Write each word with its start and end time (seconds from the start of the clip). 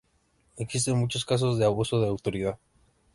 Existen 0.57 0.97
muchos 0.97 1.25
casos 1.25 1.59
de 1.59 1.65
abuso 1.65 2.01
de 2.01 2.07
autoridad. 2.07 2.57